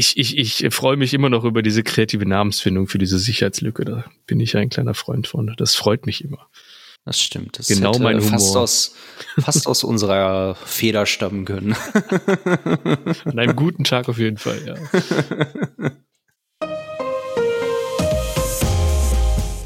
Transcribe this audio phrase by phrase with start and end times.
[0.00, 3.84] ich, ich, ich freue mich immer noch über diese kreative Namensfindung für diese Sicherheitslücke.
[3.84, 5.54] Da bin ich ein kleiner Freund von.
[5.58, 6.48] Das freut mich immer.
[7.04, 7.58] Das stimmt.
[7.58, 8.30] Das genau mein Humor.
[8.30, 8.94] Fast aus,
[9.38, 11.76] fast aus unserer Feder stammen können.
[13.24, 14.74] An einem guten Tag auf jeden Fall, ja.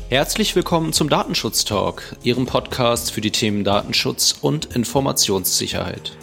[0.09, 6.17] Herzlich willkommen zum Datenschutz Talk, Ihrem Podcast für die Themen Datenschutz und Informationssicherheit.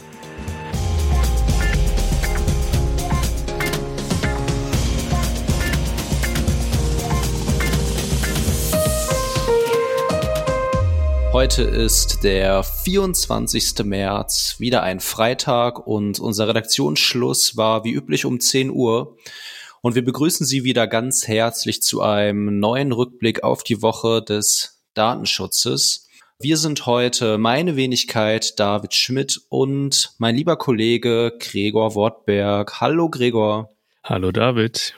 [11.41, 13.83] Heute ist der 24.
[13.83, 19.17] März, wieder ein Freitag und unser Redaktionsschluss war wie üblich um 10 Uhr.
[19.81, 24.83] Und wir begrüßen Sie wieder ganz herzlich zu einem neuen Rückblick auf die Woche des
[24.93, 26.07] Datenschutzes.
[26.39, 32.79] Wir sind heute meine Wenigkeit David Schmidt und mein lieber Kollege Gregor Wortberg.
[32.81, 33.71] Hallo Gregor.
[34.03, 34.93] Hallo David.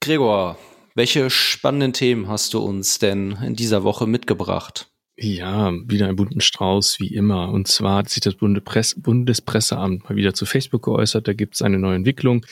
[0.00, 0.56] Gregor,
[0.94, 4.88] welche spannenden Themen hast du uns denn in dieser Woche mitgebracht?
[5.16, 7.50] Ja, wieder ein bunten Strauß, wie immer.
[7.50, 11.28] Und zwar hat sich das Bundespresseamt mal wieder zu Facebook geäußert.
[11.28, 12.44] Da gibt es eine neue Entwicklung.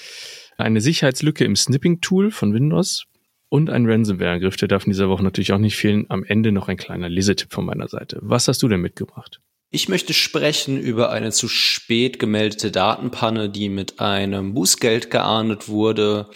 [0.59, 3.07] Eine Sicherheitslücke im Snipping-Tool von Windows
[3.49, 4.57] und ein Ransomware-Angriff.
[4.57, 6.07] Der darf in dieser Woche natürlich auch nicht fehlen.
[6.09, 8.19] Am Ende noch ein kleiner Lesetipp von meiner Seite.
[8.23, 9.41] Was hast du denn mitgebracht?
[9.71, 16.29] Ich möchte sprechen über eine zu spät gemeldete Datenpanne, die mit einem Bußgeld geahndet wurde.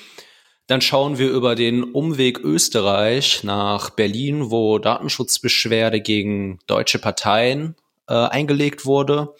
[0.66, 7.76] Dann schauen wir über den Umweg Österreich nach Berlin, wo Datenschutzbeschwerde gegen deutsche Parteien
[8.08, 9.34] äh, eingelegt wurde.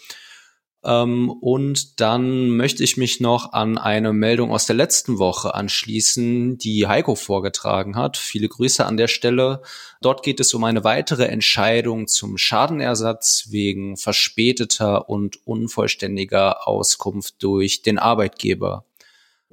[0.84, 6.58] Ähm, und dann möchte ich mich noch an eine Meldung aus der letzten Woche anschließen,
[6.58, 8.16] die Heiko vorgetragen hat.
[8.16, 9.62] Viele Grüße an der Stelle.
[10.00, 17.82] Dort geht es um eine weitere Entscheidung zum Schadenersatz wegen verspäteter und unvollständiger Auskunft durch
[17.82, 18.84] den Arbeitgeber.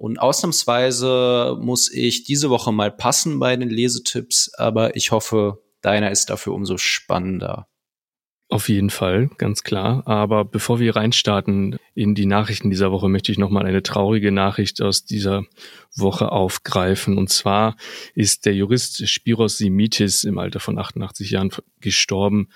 [0.04, 6.12] Und ausnahmsweise muss ich diese Woche mal passen bei den Lesetipps, aber ich hoffe, deiner
[6.12, 7.70] ist dafür umso spannender.
[8.53, 10.03] Auf jeden Fall, ganz klar.
[10.05, 14.80] Aber bevor wir reinstarten in die Nachrichten dieser Woche, möchte ich nochmal eine traurige Nachricht
[14.80, 15.45] aus dieser
[15.95, 17.17] Woche aufgreifen.
[17.17, 17.75] Und zwar
[18.14, 21.49] ist der Jurist Spiros Simitis im Alter von 88 Jahren
[21.81, 22.49] gestorben.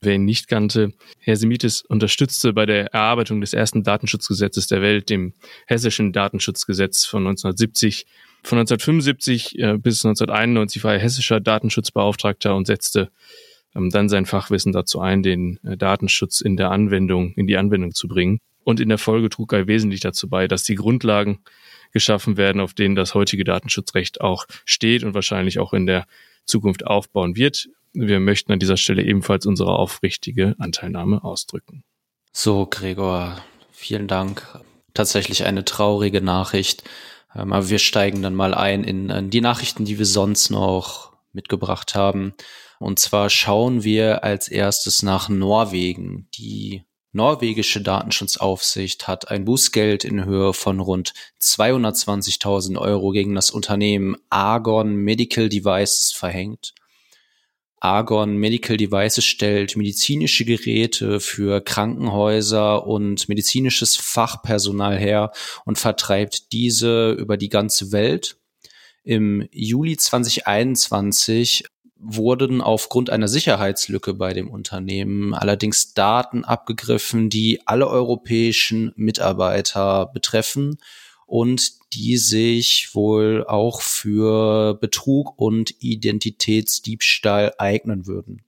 [0.00, 5.08] Wer ihn nicht kannte, Herr Simitis unterstützte bei der Erarbeitung des ersten Datenschutzgesetzes der Welt,
[5.08, 5.34] dem
[5.68, 8.06] Hessischen Datenschutzgesetz von 1970.
[8.42, 13.12] Von 1975 äh, bis 1991 war er hessischer Datenschutzbeauftragter und setzte
[13.74, 17.92] ähm, dann sein Fachwissen dazu ein, den äh, Datenschutz in der Anwendung, in die Anwendung
[17.94, 18.40] zu bringen.
[18.64, 21.40] Und in der Folge trug er wesentlich dazu bei, dass die Grundlagen
[21.92, 26.06] geschaffen werden, auf denen das heutige Datenschutzrecht auch steht und wahrscheinlich auch in der
[26.46, 27.68] Zukunft aufbauen wird.
[27.92, 31.84] Wir möchten an dieser Stelle ebenfalls unsere aufrichtige Anteilnahme ausdrücken.
[32.32, 34.46] So, Gregor, vielen Dank.
[34.92, 36.82] Tatsächlich eine traurige Nachricht.
[37.34, 41.94] Ähm, aber wir steigen dann mal ein in die Nachrichten, die wir sonst noch mitgebracht
[41.94, 42.34] haben.
[42.78, 46.28] Und zwar schauen wir als erstes nach Norwegen.
[46.34, 54.16] Die norwegische Datenschutzaufsicht hat ein Bußgeld in Höhe von rund 220.000 Euro gegen das Unternehmen
[54.30, 56.74] Argon Medical Devices verhängt.
[57.84, 65.32] Argon Medical Devices stellt medizinische Geräte für Krankenhäuser und medizinisches Fachpersonal her
[65.66, 68.38] und vertreibt diese über die ganze Welt.
[69.02, 71.64] Im Juli 2021
[72.04, 80.78] wurden aufgrund einer Sicherheitslücke bei dem Unternehmen allerdings Daten abgegriffen, die alle europäischen Mitarbeiter betreffen
[81.26, 88.44] und die sich wohl auch für Betrug und Identitätsdiebstahl eignen würden.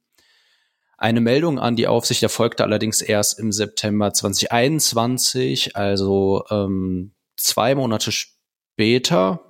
[0.98, 8.12] Eine Meldung an die Aufsicht erfolgte allerdings erst im September 2021, also ähm, zwei Monate
[8.12, 9.45] später,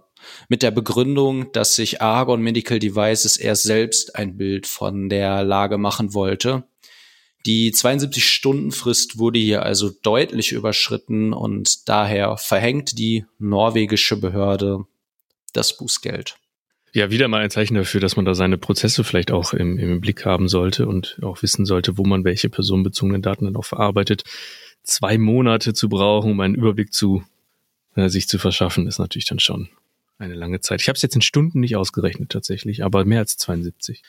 [0.48, 5.78] mit der Begründung, dass sich Argon Medical Devices erst selbst ein Bild von der Lage
[5.78, 6.64] machen wollte.
[7.46, 14.84] Die 72-Stunden-Frist wurde hier also deutlich überschritten und daher verhängt die norwegische Behörde
[15.52, 16.36] das Bußgeld.
[16.92, 20.00] Ja, wieder mal ein Zeichen dafür, dass man da seine Prozesse vielleicht auch im, im
[20.00, 24.24] Blick haben sollte und auch wissen sollte, wo man welche personenbezogenen Daten dann auch verarbeitet.
[24.82, 27.22] Zwei Monate zu brauchen, um einen Überblick zu
[27.96, 29.68] äh, sich zu verschaffen, ist natürlich dann schon
[30.18, 30.80] eine lange Zeit.
[30.80, 34.02] Ich habe es jetzt in Stunden nicht ausgerechnet tatsächlich, aber mehr als 72.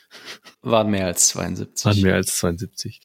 [0.62, 1.86] Waren mehr als 72.
[1.86, 3.02] Waren mehr als 72.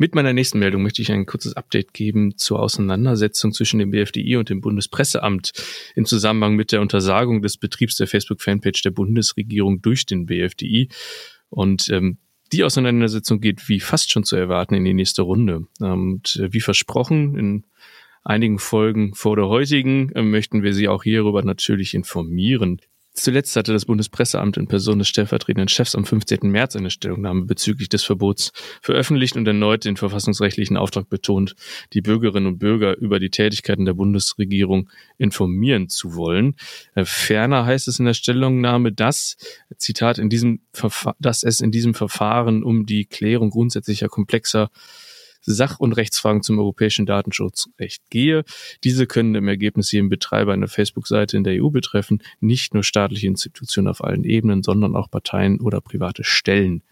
[0.00, 4.36] Mit meiner nächsten Meldung möchte ich ein kurzes Update geben zur Auseinandersetzung zwischen dem BFDI
[4.36, 5.52] und dem Bundespresseamt
[5.96, 10.88] im Zusammenhang mit der Untersagung des Betriebs der Facebook-Fanpage der Bundesregierung durch den BFDI.
[11.50, 12.18] Und ähm,
[12.52, 15.66] die Auseinandersetzung geht wie fast schon zu erwarten in die nächste Runde.
[15.80, 17.66] Und äh, wie versprochen, in
[18.24, 22.80] einigen Folgen vor der heutigen äh, möchten wir Sie auch hierüber natürlich informieren.
[23.18, 26.38] Zuletzt hatte das Bundespresseamt in Person des stellvertretenden Chefs am 15.
[26.42, 31.56] März eine Stellungnahme bezüglich des Verbots veröffentlicht und erneut den verfassungsrechtlichen Auftrag betont,
[31.92, 36.54] die Bürgerinnen und Bürger über die Tätigkeiten der Bundesregierung informieren zu wollen.
[36.94, 39.36] Äh, ferner heißt es in der Stellungnahme, dass,
[39.76, 40.60] Zitat, in diesem
[41.18, 44.70] dass es in diesem Verfahren um die Klärung grundsätzlicher komplexer
[45.40, 48.44] Sach- und Rechtsfragen zum europäischen Datenschutzrecht gehe.
[48.84, 53.26] Diese können im Ergebnis jeden Betreiber einer Facebook-Seite in der EU betreffen, nicht nur staatliche
[53.26, 56.82] Institutionen auf allen Ebenen, sondern auch Parteien oder private Stellen.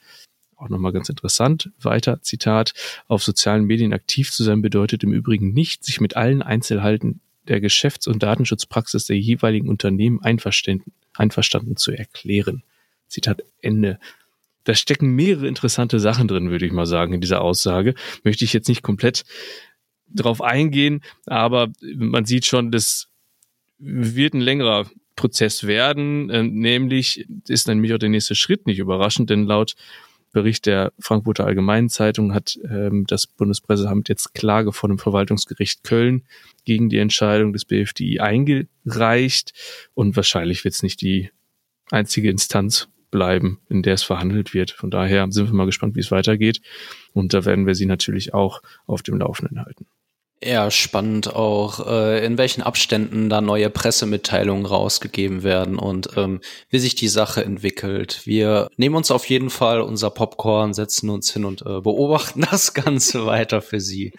[0.56, 1.70] Auch nochmal ganz interessant.
[1.80, 2.72] Weiter, Zitat,
[3.08, 7.60] auf sozialen Medien aktiv zu sein bedeutet im Übrigen nicht, sich mit allen Einzelheiten der
[7.60, 12.62] Geschäfts- und Datenschutzpraxis der jeweiligen Unternehmen einverstanden, einverstanden zu erklären.
[13.08, 13.98] Zitat Ende.
[14.66, 17.94] Da stecken mehrere interessante Sachen drin, würde ich mal sagen, in dieser Aussage.
[18.24, 19.24] Möchte ich jetzt nicht komplett
[20.08, 23.08] drauf eingehen, aber man sieht schon, das
[23.78, 29.30] wird ein längerer Prozess werden, äh, nämlich ist dann mir der nächste Schritt nicht überraschend,
[29.30, 29.74] denn laut
[30.32, 36.24] Bericht der Frankfurter Allgemeinen Zeitung hat ähm, das Bundespresseamt jetzt Klage vor dem Verwaltungsgericht Köln
[36.64, 39.52] gegen die Entscheidung des BFDI eingereicht
[39.94, 41.30] und wahrscheinlich wird es nicht die
[41.90, 44.70] einzige Instanz bleiben, in der es verhandelt wird.
[44.70, 46.60] Von daher sind wir mal gespannt, wie es weitergeht.
[47.12, 49.86] Und da werden wir Sie natürlich auch auf dem Laufenden halten.
[50.42, 56.78] Ja, spannend auch, äh, in welchen Abständen da neue Pressemitteilungen rausgegeben werden und ähm, wie
[56.78, 58.20] sich die Sache entwickelt.
[58.26, 62.74] Wir nehmen uns auf jeden Fall unser Popcorn, setzen uns hin und äh, beobachten das
[62.74, 64.12] Ganze weiter für Sie.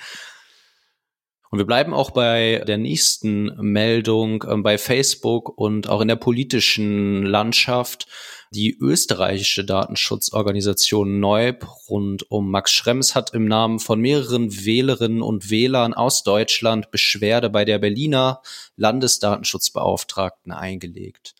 [1.50, 6.16] Und wir bleiben auch bei der nächsten Meldung äh, bei Facebook und auch in der
[6.16, 8.08] politischen Landschaft.
[8.52, 15.50] Die österreichische Datenschutzorganisation Neub rund um Max Schrems hat im Namen von mehreren Wählerinnen und
[15.50, 18.42] Wählern aus Deutschland Beschwerde bei der Berliner
[18.78, 21.36] Landesdatenschutzbeauftragten eingelegt.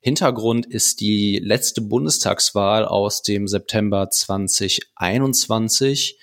[0.00, 6.18] Hintergrund ist die letzte Bundestagswahl aus dem September 2021.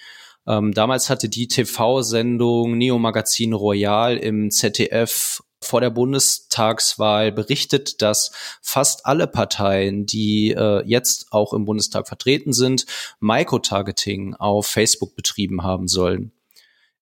[0.47, 8.31] Ähm, damals hatte die TV-Sendung Neo Magazin Royal im ZDF vor der Bundestagswahl berichtet, dass
[8.61, 12.85] fast alle Parteien, die äh, jetzt auch im Bundestag vertreten sind,
[13.19, 16.31] Microtargeting auf Facebook betrieben haben sollen.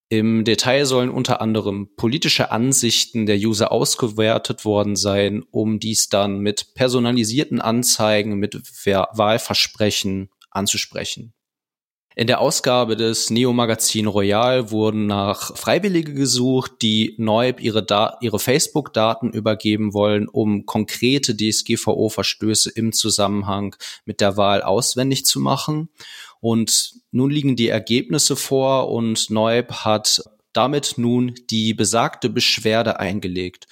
[0.10, 6.40] Im Detail sollen unter anderem politische Ansichten der User ausgewertet worden sein, um dies dann
[6.40, 11.34] mit personalisierten Anzeigen mit Wahlversprechen anzusprechen.
[12.14, 19.32] In der Ausgabe des Neo-Magazin Royal wurden nach Freiwillige gesucht, die neu ihre, ihre Facebook-Daten
[19.32, 25.88] übergeben wollen, um konkrete DSGVO-Verstöße im Zusammenhang mit der Wahl auswendig zu machen.
[26.42, 30.22] Und nun liegen die Ergebnisse vor und Neub hat
[30.52, 33.68] damit nun die besagte Beschwerde eingelegt.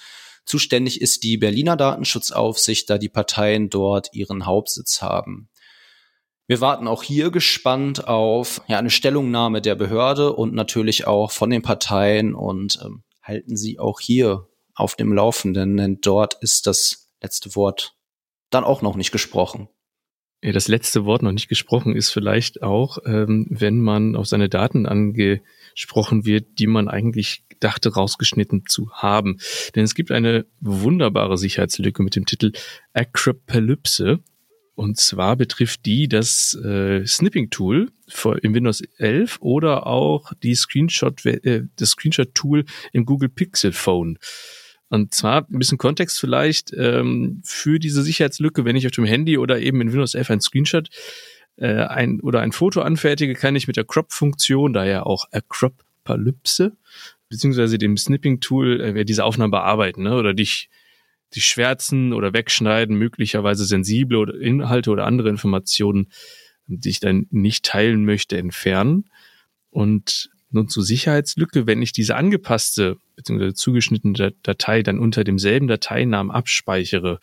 [0.46, 5.50] Zuständig ist die Berliner Datenschutzaufsicht, da die Parteien dort ihren Hauptsitz haben.
[6.50, 11.48] Wir warten auch hier gespannt auf ja, eine Stellungnahme der Behörde und natürlich auch von
[11.48, 17.08] den Parteien und ähm, halten Sie auch hier auf dem Laufenden, denn dort ist das
[17.22, 17.94] letzte Wort
[18.50, 19.68] dann auch noch nicht gesprochen.
[20.42, 24.48] Ja, das letzte Wort noch nicht gesprochen ist vielleicht auch, ähm, wenn man auf seine
[24.48, 29.38] Daten angesprochen wird, die man eigentlich dachte rausgeschnitten zu haben.
[29.76, 32.50] Denn es gibt eine wunderbare Sicherheitslücke mit dem Titel
[32.92, 34.18] Acropalypse.
[34.80, 37.90] Und zwar betrifft die das äh, Snipping-Tool
[38.40, 44.18] im Windows 11 oder auch die Screenshot, äh, das Screenshot-Tool im Google Pixel Phone.
[44.88, 49.36] Und zwar ein bisschen Kontext vielleicht ähm, für diese Sicherheitslücke, wenn ich auf dem Handy
[49.36, 50.88] oder eben in Windows 11 ein Screenshot
[51.56, 56.72] äh, ein, oder ein Foto anfertige, kann ich mit der Crop-Funktion, daher auch Acropalypse,
[57.28, 60.16] beziehungsweise dem Snipping-Tool äh, diese Aufnahme bearbeiten ne?
[60.16, 60.70] oder dich
[61.34, 66.10] die schwärzen oder wegschneiden, möglicherweise sensible Inhalte oder andere Informationen,
[66.66, 69.10] die ich dann nicht teilen möchte, entfernen.
[69.70, 73.54] Und nun zur Sicherheitslücke, wenn ich diese angepasste bzw.
[73.54, 77.20] zugeschnittene Datei dann unter demselben Dateinamen abspeichere,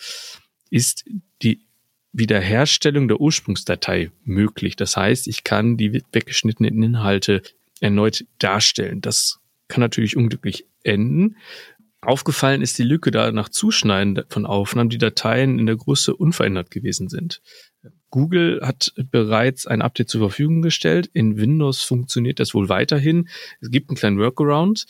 [0.70, 1.06] ist
[1.42, 1.62] die
[2.14, 4.76] Wiederherstellung der Ursprungsdatei möglich.
[4.76, 7.42] Das heißt, ich kann die weggeschnittenen Inhalte
[7.80, 9.02] erneut darstellen.
[9.02, 11.36] Das kann natürlich unglücklich enden,
[12.02, 16.70] Aufgefallen ist die Lücke da nach Zuschneiden von Aufnahmen, die Dateien in der Größe unverändert
[16.70, 17.42] gewesen sind.
[18.10, 21.10] Google hat bereits ein Update zur Verfügung gestellt.
[21.14, 23.28] In Windows funktioniert das wohl weiterhin.
[23.60, 24.86] Es gibt einen kleinen Workaround.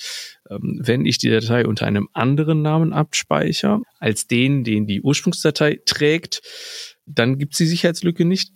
[0.50, 5.80] Ähm, wenn ich die Datei unter einem anderen Namen abspeichere, als den, den die Ursprungsdatei
[5.86, 6.42] trägt,
[7.06, 8.52] dann gibt es die Sicherheitslücke nicht.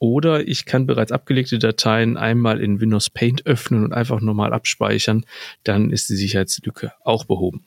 [0.00, 5.26] Oder ich kann bereits abgelegte Dateien einmal in Windows Paint öffnen und einfach nochmal abspeichern.
[5.64, 7.66] Dann ist die Sicherheitslücke auch behoben.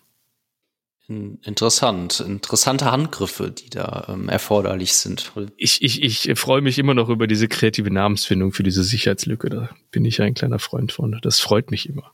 [1.44, 2.20] Interessant.
[2.20, 5.32] Interessante Handgriffe, die da ähm, erforderlich sind.
[5.58, 9.50] Ich, ich, ich freue mich immer noch über diese kreative Namensfindung für diese Sicherheitslücke.
[9.50, 11.20] Da bin ich ein kleiner Freund von.
[11.22, 12.14] Das freut mich immer.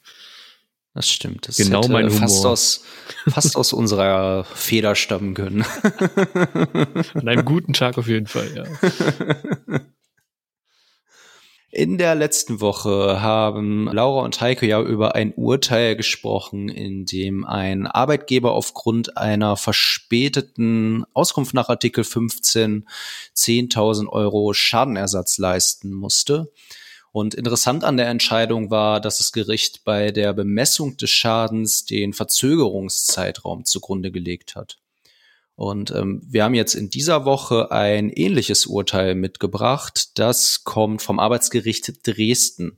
[0.93, 1.47] Das stimmt.
[1.47, 2.19] Das genau mein Humor.
[2.19, 2.83] Fast aus,
[3.27, 5.63] fast aus unserer Feder stammen können.
[7.13, 8.63] An einem guten Tag auf jeden Fall, ja.
[11.69, 17.45] In der letzten Woche haben Laura und Heike ja über ein Urteil gesprochen, in dem
[17.45, 22.87] ein Arbeitgeber aufgrund einer verspäteten Auskunft nach Artikel 15
[23.35, 26.53] 10.000 Euro Schadenersatz leisten musste.
[27.11, 32.13] Und interessant an der Entscheidung war, dass das Gericht bei der Bemessung des Schadens den
[32.13, 34.77] Verzögerungszeitraum zugrunde gelegt hat.
[35.57, 40.11] Und ähm, wir haben jetzt in dieser Woche ein ähnliches Urteil mitgebracht.
[40.19, 42.77] Das kommt vom Arbeitsgericht Dresden.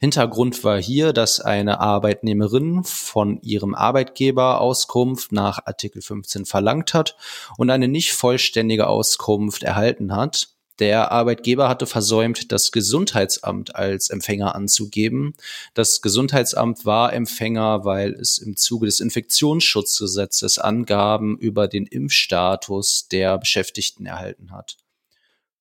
[0.00, 7.16] Hintergrund war hier, dass eine Arbeitnehmerin von ihrem Arbeitgeber Auskunft nach Artikel 15 verlangt hat
[7.56, 10.48] und eine nicht vollständige Auskunft erhalten hat.
[10.80, 15.34] Der Arbeitgeber hatte versäumt, das Gesundheitsamt als Empfänger anzugeben.
[15.74, 23.36] Das Gesundheitsamt war Empfänger, weil es im Zuge des Infektionsschutzgesetzes Angaben über den Impfstatus der
[23.36, 24.78] Beschäftigten erhalten hat.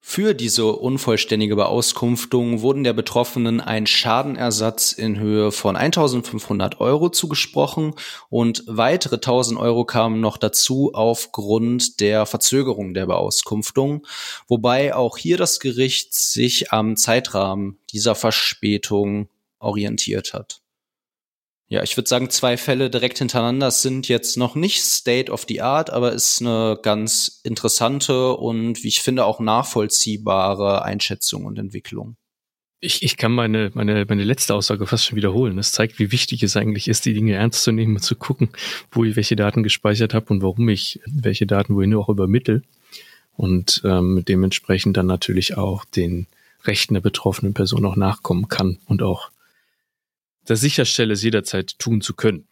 [0.01, 7.94] Für diese unvollständige Beauskunftung wurden der Betroffenen ein Schadenersatz in Höhe von 1500 Euro zugesprochen
[8.29, 14.08] und weitere 1000 Euro kamen noch dazu aufgrund der Verzögerung der Beauskunftung,
[14.48, 19.29] wobei auch hier das Gericht sich am Zeitrahmen dieser Verspätung
[19.60, 20.62] orientiert hat.
[21.71, 25.61] Ja, ich würde sagen, zwei Fälle direkt hintereinander sind jetzt noch nicht State of the
[25.61, 32.15] Art, aber ist eine ganz interessante und wie ich finde auch nachvollziehbare Einschätzung und Entwicklung.
[32.79, 35.57] Ich, ich kann meine, meine, meine letzte Aussage fast schon wiederholen.
[35.57, 38.49] Das zeigt, wie wichtig es eigentlich ist, die Dinge ernst zu nehmen und zu gucken,
[38.89, 42.63] wo ich welche Daten gespeichert habe und warum ich welche Daten wohin auch übermittel.
[43.35, 46.25] Und ähm, dementsprechend dann natürlich auch den
[46.63, 49.29] Rechten der betroffenen Person auch nachkommen kann und auch
[50.50, 52.48] das sicherstelle, es jederzeit tun zu können.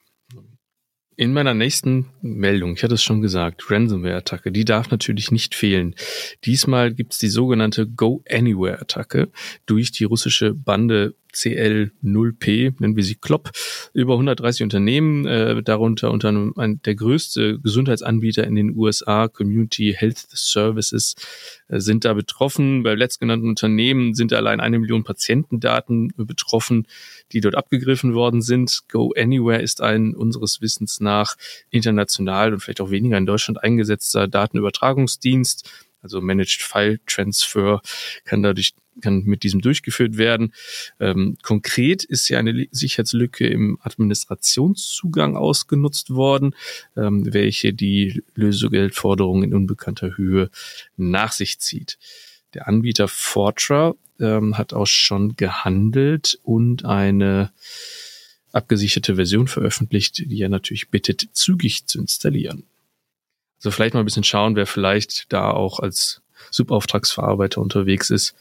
[1.16, 5.96] In meiner nächsten Meldung, ich hatte es schon gesagt, Ransomware-Attacke, die darf natürlich nicht fehlen.
[6.46, 9.30] Diesmal gibt es die sogenannte Go Anywhere-Attacke
[9.66, 13.52] durch die russische Bande CL0P, nennen wir sie Klopp,
[13.94, 16.54] über 130 Unternehmen, äh, darunter unter einem,
[16.86, 21.16] der größte Gesundheitsanbieter in den USA, Community Health Services,
[21.68, 22.84] äh, sind da betroffen.
[22.84, 26.88] Bei letztgenannten Unternehmen sind allein eine Million Patientendaten betroffen,
[27.32, 28.84] die dort abgegriffen worden sind.
[28.90, 31.36] Go Anywhere ist ein unseres Wissens nach
[31.70, 35.70] international und vielleicht auch weniger in Deutschland eingesetzter Datenübertragungsdienst
[36.02, 37.82] also Managed File Transfer
[38.24, 40.54] kann dadurch kann mit diesem durchgeführt werden.
[41.00, 46.56] Ähm, konkret ist ja eine Sicherheitslücke im Administrationszugang ausgenutzt worden,
[46.96, 50.50] ähm, welche die Lösegeldforderungen in unbekannter Höhe
[50.96, 52.00] nach sich zieht.
[52.54, 57.52] Der Anbieter Fortra ähm, hat auch schon gehandelt und eine
[58.52, 62.64] abgesicherte Version veröffentlicht, die er natürlich bittet, zügig zu installieren.
[63.58, 66.22] Also vielleicht mal ein bisschen schauen, wer vielleicht da auch als
[66.52, 68.36] Subauftragsverarbeiter unterwegs ist.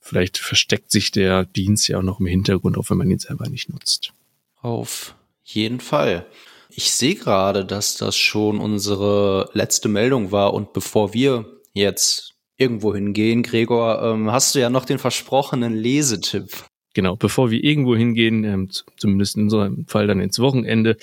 [0.00, 3.48] Vielleicht versteckt sich der Dienst ja auch noch im Hintergrund, auch wenn man ihn selber
[3.48, 4.12] nicht nutzt.
[4.60, 5.14] Auf
[5.44, 6.26] jeden Fall.
[6.68, 12.94] Ich sehe gerade, dass das schon unsere letzte Meldung war und bevor wir jetzt irgendwo
[12.94, 16.50] hingehen, Gregor, ähm, hast du ja noch den versprochenen Lesetipp.
[16.94, 20.96] Genau, bevor wir irgendwo hingehen, ähm, zumindest in unserem Fall dann ins Wochenende,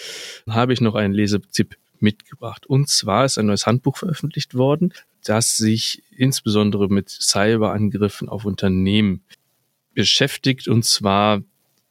[0.50, 2.66] habe ich noch einen Lesetipp mitgebracht.
[2.66, 4.94] Und zwar ist ein neues Handbuch veröffentlicht worden,
[5.24, 9.24] das sich insbesondere mit Cyberangriffen auf Unternehmen
[9.94, 11.44] beschäftigt und zwar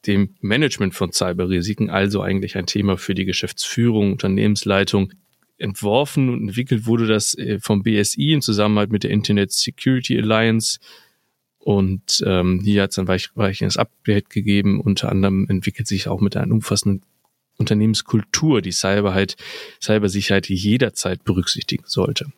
[0.06, 5.12] dem Management von Cyberrisiken, also eigentlich ein Thema für die Geschäftsführung, Unternehmensleitung.
[5.60, 10.78] Entworfen und entwickelt wurde das äh, vom BSI in Zusammenarbeit mit der Internet Security Alliance.
[11.58, 14.80] Und ähm, hier hat es ein weitreichendes Update gegeben.
[14.80, 17.02] Unter anderem entwickelt sich auch mit einer umfassenden
[17.58, 19.36] Unternehmenskultur die Cyberheit,
[19.82, 22.32] Cybersicherheit jederzeit berücksichtigen sollte.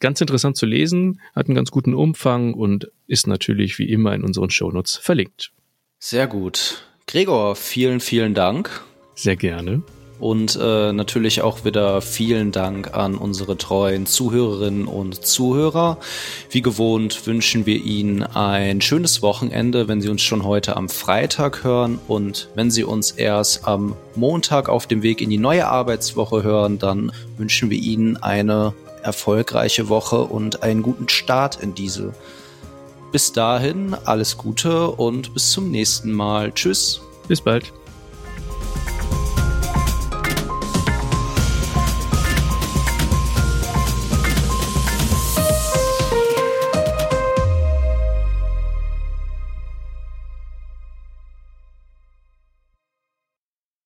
[0.00, 4.22] Ganz interessant zu lesen, hat einen ganz guten Umfang und ist natürlich wie immer in
[4.22, 5.50] unseren Shownotes verlinkt.
[5.98, 6.84] Sehr gut.
[7.08, 8.84] Gregor, vielen, vielen Dank.
[9.16, 9.82] Sehr gerne.
[10.20, 15.98] Und äh, natürlich auch wieder vielen Dank an unsere treuen Zuhörerinnen und Zuhörer.
[16.50, 21.62] Wie gewohnt wünschen wir Ihnen ein schönes Wochenende, wenn Sie uns schon heute am Freitag
[21.62, 22.00] hören.
[22.08, 26.78] Und wenn Sie uns erst am Montag auf dem Weg in die neue Arbeitswoche hören,
[26.78, 32.12] dann wünschen wir Ihnen eine erfolgreiche Woche und einen guten Start in diese.
[33.12, 36.52] bis dahin alles Gute und bis zum nächsten Mal.
[36.52, 37.00] Tschüss.
[37.26, 37.72] Bis bald.